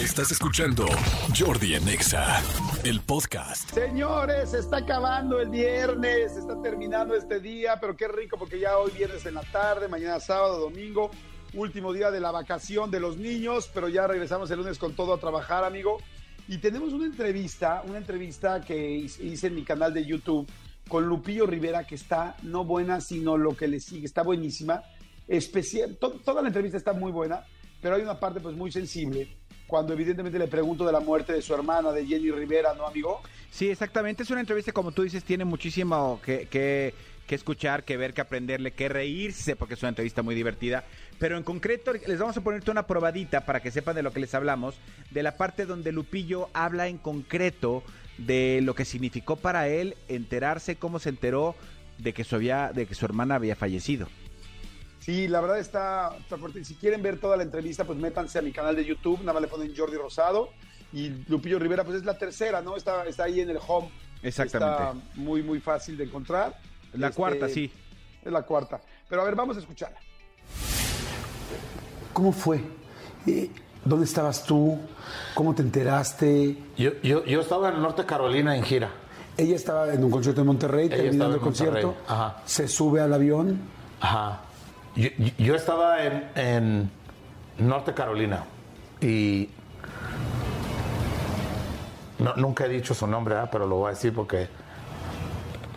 [0.00, 0.86] Estás escuchando
[1.38, 2.42] Jordi Anexa,
[2.84, 3.68] el podcast.
[3.74, 8.78] Señores, se está acabando el viernes, está terminando este día, pero qué rico porque ya
[8.78, 11.10] hoy viernes en la tarde, mañana sábado, domingo,
[11.52, 15.12] último día de la vacación de los niños, pero ya regresamos el lunes con todo
[15.12, 15.98] a trabajar, amigo.
[16.48, 20.50] Y tenemos una entrevista, una entrevista que hice en mi canal de YouTube
[20.88, 24.82] con Lupillo Rivera, que está no buena, sino lo que le sigue, está buenísima.
[25.28, 27.44] Especial, toda la entrevista está muy buena,
[27.82, 29.39] pero hay una parte pues muy sensible
[29.70, 33.22] cuando evidentemente le pregunto de la muerte de su hermana, de Jenny Rivera, ¿no, amigo?
[33.52, 34.24] Sí, exactamente.
[34.24, 36.92] Es una entrevista, como tú dices, tiene muchísimo que, que,
[37.28, 40.82] que, escuchar, que ver, que aprenderle, que reírse, porque es una entrevista muy divertida.
[41.20, 44.18] Pero en concreto, les vamos a ponerte una probadita para que sepan de lo que
[44.18, 44.74] les hablamos,
[45.12, 47.84] de la parte donde Lupillo habla en concreto
[48.18, 51.54] de lo que significó para él enterarse, cómo se enteró
[51.98, 54.08] de que su, había, de que su hermana había fallecido.
[55.00, 56.62] Sí, la verdad está, fuerte.
[56.64, 59.42] Si quieren ver toda la entrevista, pues métanse a mi canal de YouTube, nada más
[59.42, 60.50] le ponen Jordi Rosado.
[60.92, 62.76] Y Lupillo Rivera, pues es la tercera, ¿no?
[62.76, 63.90] Está, está ahí en el home.
[64.22, 64.82] Exactamente.
[64.82, 66.58] Está muy, muy fácil de encontrar.
[66.92, 67.72] La este, cuarta, sí.
[68.22, 68.80] Es la cuarta.
[69.08, 69.98] Pero a ver, vamos a escucharla.
[72.12, 72.60] ¿Cómo fue?
[73.26, 73.50] Eh,
[73.84, 74.78] ¿Dónde estabas tú?
[75.34, 76.56] ¿Cómo te enteraste?
[76.76, 78.90] Yo, yo, yo estaba en Norte Carolina en gira.
[79.38, 81.96] Ella estaba en un concierto en Monterrey, terminando el concierto.
[82.06, 82.42] Ajá.
[82.44, 83.58] Se sube al avión.
[84.00, 84.42] Ajá.
[84.96, 86.90] Yo, estaba en,
[87.58, 88.44] Norte Carolina
[89.00, 89.48] y
[92.36, 94.48] nunca he dicho su nombre, pero lo voy a decir porque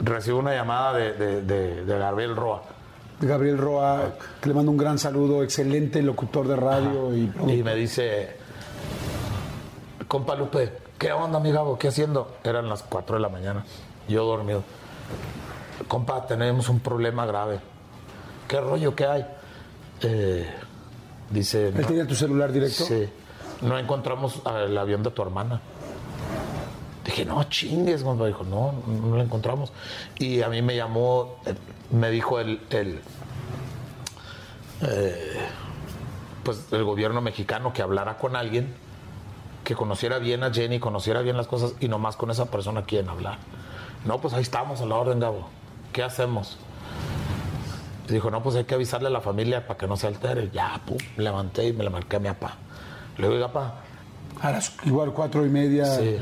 [0.00, 2.62] recibo una llamada de, Gabriel Roa.
[3.20, 7.74] Gabriel Roa, que le mando un gran saludo, excelente locutor de radio y Y me
[7.74, 8.36] dice,
[10.08, 11.78] compa Lupe, ¿qué onda, mi Gabo?
[11.78, 12.36] ¿Qué haciendo?
[12.44, 13.64] Eran las 4 de la mañana,
[14.08, 14.62] yo dormido.
[15.88, 17.73] Compa, tenemos un problema grave
[18.48, 19.26] ¿qué rollo que hay?
[20.02, 20.48] Eh,
[21.30, 21.68] dice...
[21.68, 22.84] ¿Él tenía tu celular directo?
[22.84, 23.08] Sí.
[23.62, 25.60] No encontramos el avión de tu hermana.
[27.04, 29.72] Dije, no chingues, cuando dijo, no, no lo encontramos.
[30.18, 31.54] Y a mí me llamó, eh,
[31.90, 33.00] me dijo el, el
[34.82, 35.40] eh,
[36.42, 38.74] pues el gobierno mexicano que hablara con alguien
[39.64, 43.08] que conociera bien a Jenny, conociera bien las cosas y nomás con esa persona quieren
[43.08, 43.38] hablar.
[44.04, 45.48] No, pues ahí estamos a la orden, Gabo.
[45.92, 46.58] ¿Qué hacemos?
[48.12, 50.50] Dijo, no, pues hay que avisarle a la familia para que no se altere.
[50.52, 52.56] Ya, pum, me levanté y me la marqué a mi papá.
[53.18, 53.74] Le digo, papá.
[54.40, 55.86] A las igual cuatro y media.
[55.86, 56.18] Sí.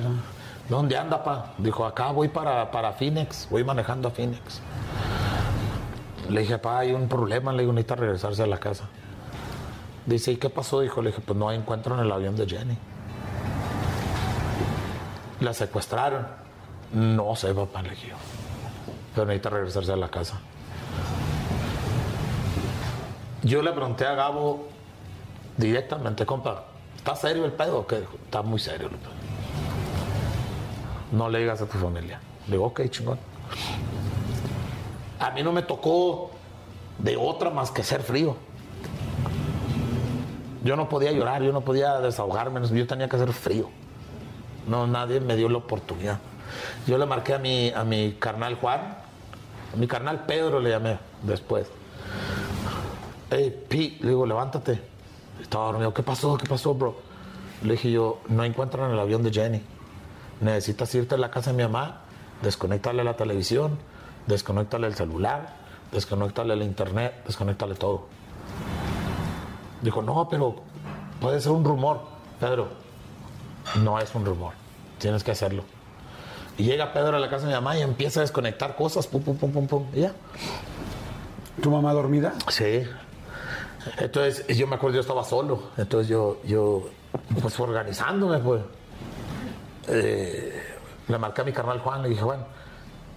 [0.69, 1.55] ¿Dónde anda, papá?
[1.59, 4.61] Dijo, acá voy para, para Phoenix, voy manejando a Phoenix.
[6.29, 8.85] Le dije, papá, hay un problema, le digo, necesita regresarse a la casa.
[10.07, 10.81] Dice, ¿y qué pasó?
[10.81, 12.77] Dijo, le dije, pues no encuentro en el avión de Jenny.
[15.41, 16.27] La secuestraron.
[16.93, 18.13] No sé, papá, le dije
[19.15, 20.41] Pero necesita regresarse a la casa.
[23.43, 24.69] Yo le pregunté a Gabo
[25.57, 26.65] directamente, compa,
[26.97, 27.87] ¿está serio el pedo?
[27.87, 29.13] Que está muy serio el pedo.
[31.11, 32.21] No le digas a tu familia.
[32.47, 33.19] Le digo, ok, chingón.
[35.19, 36.31] A mí no me tocó
[36.99, 38.37] de otra más que ser frío.
[40.63, 43.69] Yo no podía llorar, yo no podía desahogarme, yo tenía que ser frío.
[44.69, 46.21] No, nadie me dio la oportunidad.
[46.87, 48.81] Yo le marqué a mi, a mi carnal Juan,
[49.73, 51.67] a mi carnal Pedro le llamé después
[53.33, 54.81] hey, Pete, le digo, levántate.
[55.41, 56.37] Estaba dormido, ¿qué pasó?
[56.37, 56.97] ¿Qué pasó, bro?
[57.63, 59.63] Le dije yo, no encuentran el avión de Jenny.
[60.41, 62.03] Necesitas irte a la casa de mi mamá,
[62.43, 63.79] desconectarle la televisión,
[64.27, 65.57] desconectarle el celular,
[65.91, 68.07] desconectarle el internet, desconectarle todo.
[69.81, 70.57] Dijo, no, pero
[71.21, 72.01] puede ser un rumor.
[72.39, 72.69] Pedro,
[73.83, 74.53] no es un rumor.
[74.99, 75.65] Tienes que hacerlo.
[76.59, 79.23] Y llega Pedro a la casa de mi mamá y empieza a desconectar cosas, pum,
[79.23, 79.87] pum, pum, pum, pum.
[79.95, 80.13] Y ya.
[81.63, 82.35] ¿Tu mamá dormida?
[82.49, 82.85] Sí.
[83.99, 85.63] Entonces, yo me acuerdo, yo estaba solo.
[85.77, 86.89] Entonces, yo, yo
[87.41, 88.63] pues organizándome, pues.
[89.89, 90.63] Eh,
[91.09, 92.45] le marqué a mi carnal Juan, le dije, bueno,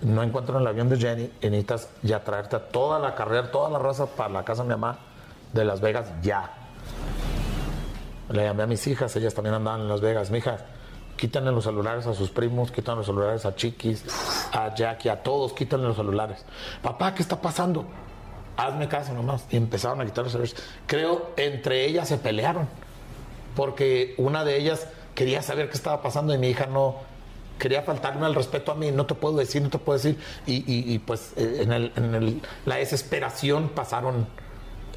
[0.01, 3.51] no encuentro en el avión de Jenny y necesitas ya traerte a toda la carrera,
[3.51, 4.97] toda la raza para la casa de mi mamá
[5.53, 6.51] de Las Vegas ya.
[8.29, 10.31] Le llamé a mis hijas, ellas también andaban en Las Vegas.
[10.31, 10.57] Mi hija,
[11.15, 14.03] quítanle los celulares a sus primos, quítanle los celulares a Chiquis,
[14.51, 16.43] a Jackie, a todos, quítanle los celulares.
[16.81, 17.85] Papá, ¿qué está pasando?
[18.57, 19.45] Hazme caso nomás.
[19.49, 20.55] Y empezaron a quitar los celulares.
[20.87, 22.67] Creo entre ellas se pelearon,
[23.55, 26.95] porque una de ellas quería saber qué estaba pasando y mi hija no
[27.57, 30.19] quería faltarme al respeto a mí, no te puedo decir, no te puedo decir.
[30.45, 34.27] Y, pues eh, en, el, la desesperación pasaron,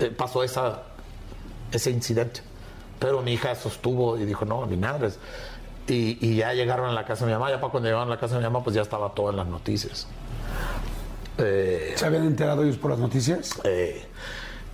[0.01, 0.83] eh, pasó esa,
[1.73, 2.41] ese incidente.
[2.99, 5.11] Pero mi hija sostuvo y dijo, no, mi madre.
[5.87, 8.15] Y, y, ya llegaron a la casa de mi mamá, ya para cuando llegaron a
[8.15, 10.07] la casa de mi mamá, pues ya estaba todo en las noticias.
[11.39, 13.61] Eh, ¿Se habían enterado ellos por las noticias?
[13.63, 14.05] Eh,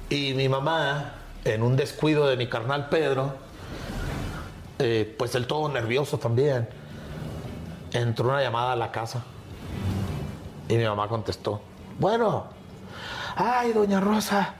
[0.08, 1.12] y mi mamá,
[1.44, 3.34] en un descuido de mi carnal Pedro,
[4.78, 6.66] eh, pues él todo nervioso también.
[7.92, 9.22] Entró una llamada a la casa
[10.68, 11.60] y mi mamá contestó,
[11.98, 12.46] bueno,
[13.36, 14.54] ay, doña Rosa,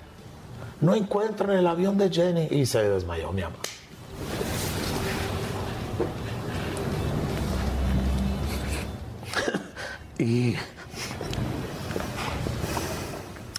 [0.83, 3.57] no encuentran el avión de Jenny y se desmayó mi mamá.
[10.19, 10.55] y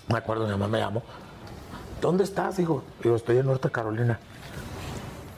[0.08, 1.04] me acuerdo, mi mamá me llamó.
[2.02, 2.58] ¿Dónde estás?
[2.58, 4.20] Dijo, digo, estoy en Norte Carolina.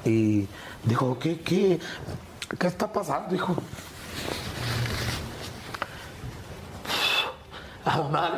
[0.04, 0.48] Y
[0.84, 1.80] dijo, ¿qué, qué,
[2.60, 3.30] qué está pasando?
[3.30, 3.56] Dijo.
[7.86, 8.32] A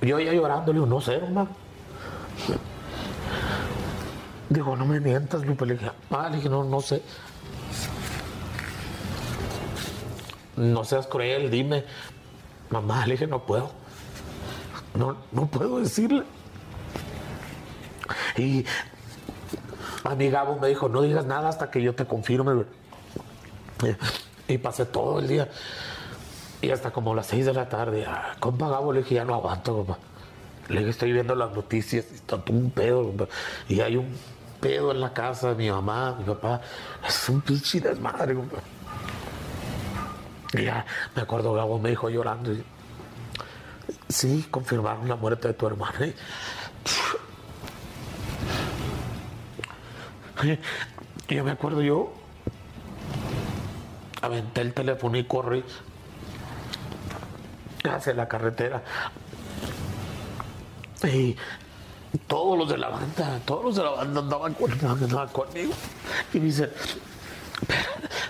[0.00, 1.48] yo ya llorando, le digo, no sé, mamá.
[4.48, 5.66] Digo, no me mientas, Lupe.
[5.66, 7.02] Le dije, ah, le dije, no, no sé.
[10.56, 11.84] No seas cruel, dime.
[12.70, 13.70] Mamá, le dije, no puedo.
[14.94, 16.24] No, no puedo decirle.
[18.36, 18.64] Y
[20.04, 22.64] a mi Gabo me dijo, no digas nada hasta que yo te confirme.
[24.46, 25.48] Y pasé todo el día.
[26.60, 29.34] Y hasta como las seis de la tarde, ah, compa Gabo, le dije, ya no
[29.34, 29.98] aguanto, compa.
[30.68, 33.28] Le dije, estoy viendo las noticias y está todo un pedo, compa.
[33.68, 34.12] Y hay un
[34.60, 36.60] pedo en la casa de mi mamá, mi papá.
[37.06, 38.58] Es un pinche desmadre, compa.
[40.52, 40.84] Y ya
[41.14, 42.52] me acuerdo, Gabo me dijo llorando.
[44.08, 46.06] sí, confirmaron la muerte de tu hermana.
[50.44, 52.12] Y, yo me acuerdo, yo
[54.22, 55.64] aventé el teléfono y corrí
[57.84, 58.82] hacia la carretera.
[61.04, 61.36] Y
[62.26, 65.72] todos los de la banda, todos los de la banda andaban, andaban conmigo.
[66.32, 66.70] Y me dice,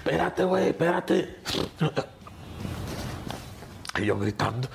[0.09, 1.37] espérate, güey, espérate.
[3.99, 4.69] Y yo gritando.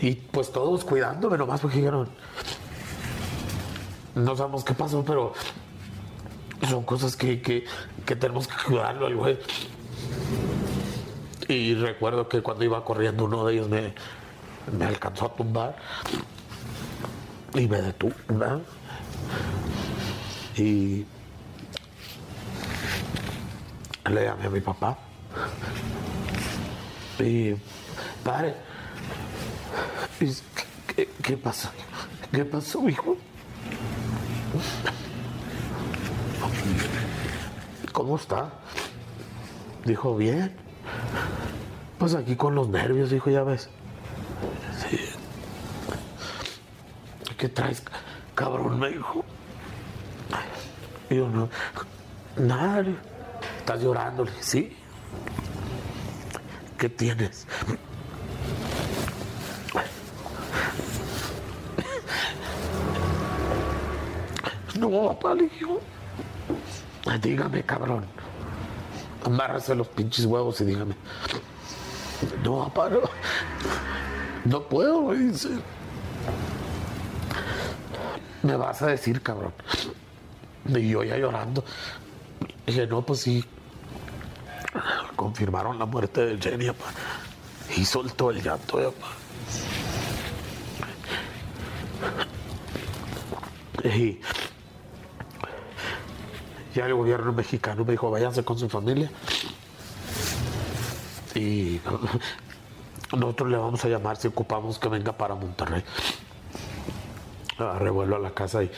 [0.00, 2.08] Y pues todos cuidándome nomás porque dijeron,
[4.14, 5.34] no sabemos qué pasó, pero
[6.68, 7.64] son cosas que, que,
[8.04, 9.38] que tenemos que cuidarlo al güey.
[11.48, 13.94] Y recuerdo que cuando iba corriendo uno de ellos me,
[14.76, 15.76] me alcanzó a tumbar
[17.54, 18.14] y me detuvo.
[18.28, 18.60] ¿verdad?
[20.56, 21.06] Y
[24.10, 24.96] le llamé a mi papá.
[27.18, 27.54] Y,
[28.22, 28.54] padre,
[30.94, 31.70] ¿qué, qué pasó?
[32.32, 33.16] ¿Qué pasó, hijo?
[37.92, 38.50] ¿Cómo está?
[39.84, 40.54] Dijo, bien.
[41.98, 43.70] Pues aquí con los nervios, dijo, ya ves.
[44.88, 44.98] Sí.
[47.38, 47.82] ¿Qué traes,
[48.34, 48.78] cabrón?
[48.78, 49.24] Me dijo.
[51.08, 51.48] Y yo, no,
[52.36, 52.84] nada.
[53.66, 54.24] ¿Estás llorando?
[54.24, 54.76] Le dije, sí.
[56.78, 57.48] ¿Qué tienes?
[64.78, 65.80] No, dijo.
[67.20, 68.04] Dígame, cabrón.
[69.24, 70.94] Amárrese los pinches huevos y dígame.
[72.44, 73.00] No, papá, no.
[74.44, 75.48] No puedo, me dice.
[78.44, 79.52] Me vas a decir, cabrón.
[80.68, 81.64] Y yo ya llorando.
[82.64, 83.44] Dije, no, pues sí.
[85.16, 86.70] Confirmaron la muerte de Jenny.
[87.76, 88.92] Y soltó el papá.
[93.84, 94.20] Y
[96.74, 99.10] ya el gobierno mexicano me dijo, váyanse con su familia.
[101.34, 101.80] Y
[103.16, 105.82] nosotros le vamos a llamar si ocupamos que venga para Monterrey.
[107.58, 108.70] Agarré vuelo a la casa y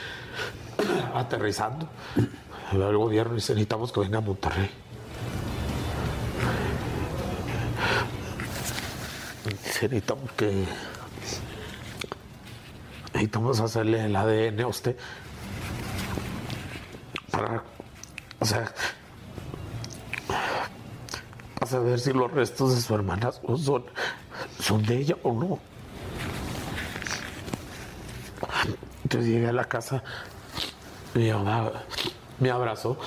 [1.15, 1.89] aterrizando.
[2.73, 4.71] El gobierno dice, necesitamos que venga a Monterrey.
[9.79, 10.65] Dice, necesitamos que...
[13.63, 14.97] Hacerle el ADN a usted
[17.31, 17.63] para,
[18.39, 18.73] o sea,
[21.59, 23.85] para saber si los restos de su hermana son,
[24.61, 25.59] son de ella o no.
[29.03, 30.03] Entonces llegué a la casa,
[31.15, 31.73] mi mamá
[32.39, 32.99] me abrazó,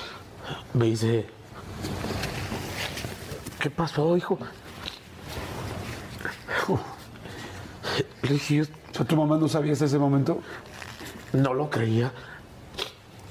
[0.74, 1.26] me dice,
[3.60, 4.38] ¿qué pasó, hijo?
[8.22, 10.40] Le dije, "Yo O sea, ¿Tu mamá no sabía hasta ese momento?
[11.32, 12.12] no lo creía.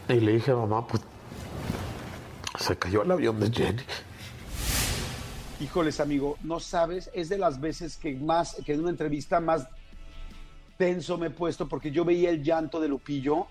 [0.10, 1.04] Y le dije a mamá, pues
[2.60, 3.82] se cayó el avión de Jenny.
[5.60, 9.68] Híjoles, amigo, no sabes, es de las veces que más, que en una entrevista más
[10.78, 13.46] tenso me he puesto porque yo veía el llanto de Lupillo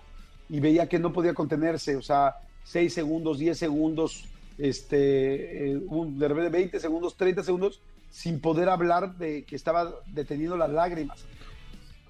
[0.49, 4.25] y veía que no podía contenerse, o sea, 6 segundos, 10 segundos,
[4.57, 9.91] este, eh, un, de repente 20 segundos, 30 segundos, sin poder hablar de que estaba
[10.07, 11.25] deteniendo las lágrimas.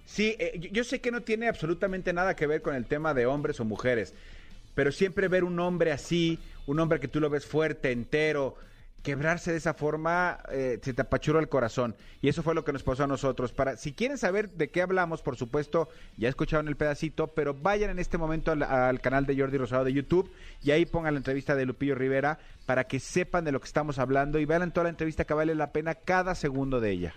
[0.05, 3.25] Sí, eh, yo- sé que no tiene absolutamente nada que ver con el tema de
[3.27, 4.13] hombres o mujeres,
[4.75, 8.55] pero siempre ver un hombre así, un hombre que tú lo ves fuerte, entero,
[9.03, 11.95] quebrarse de esa forma, eh, se te apachurra el corazón.
[12.21, 13.51] Y eso fue lo que nos pasó a nosotros.
[13.51, 17.89] Para, si quieren saber de qué hablamos, por supuesto, ya escucharon el pedacito, pero vayan
[17.89, 20.31] en este momento al, al canal de Jordi Rosado de YouTube
[20.63, 23.99] y ahí pongan la entrevista de Lupillo Rivera para que sepan de lo que estamos
[23.99, 27.13] hablando y vean toda la entrevista que vale la pena cada segundo de ella.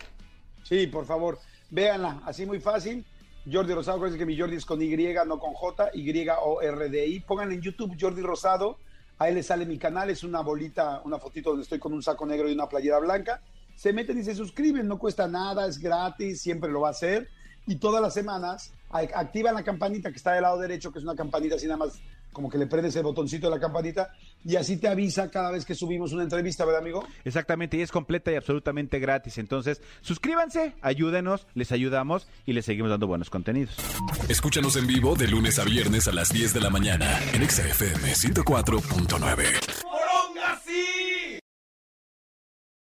[0.62, 1.38] Sí, por favor,
[1.70, 3.04] véanla, así muy fácil.
[3.50, 7.20] Jordi Rosado, acuérdense que mi Jordi es con Y, no con J, Y-O-R-D-I.
[7.20, 8.78] Pongan en YouTube Jordi Rosado,
[9.18, 12.26] ahí les sale mi canal, es una bolita, una fotito donde estoy con un saco
[12.26, 13.40] negro y una playera blanca.
[13.76, 17.28] Se meten y se suscriben, no cuesta nada, es gratis, siempre lo va a hacer.
[17.66, 21.16] Y todas las semanas activan la campanita que está del lado derecho, que es una
[21.16, 22.00] campanita así nada más,
[22.34, 24.12] como que le prendes el botoncito de la campanita
[24.44, 27.06] y así te avisa cada vez que subimos una entrevista, ¿verdad, amigo?
[27.24, 29.38] Exactamente, y es completa y absolutamente gratis.
[29.38, 33.74] Entonces, suscríbanse, ayúdenos, les ayudamos y les seguimos dando buenos contenidos.
[34.28, 37.66] Escúchanos en vivo de lunes a viernes a las 10 de la mañana en Exa
[37.66, 41.03] FM 104.9.